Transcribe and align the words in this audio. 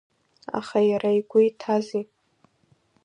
Аха 0.59 0.79
иара 0.89 1.09
игәы 1.19 1.39
иҭази? 1.47 2.03